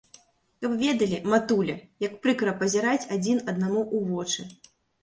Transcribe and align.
Каб 0.65 0.71
ведалі, 0.83 1.19
матуля, 1.33 1.77
як 2.07 2.17
прыкра 2.25 2.57
пазіраць 2.63 3.09
адзін 3.19 3.47
аднаму 3.49 3.89
ў 3.89 4.13
вочы! 4.13 4.53